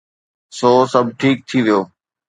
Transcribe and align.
سو 0.57 0.71
سڀ 0.91 1.05
ٺيڪ 1.19 1.37
ٿي 1.47 1.59
ويو. 1.65 1.79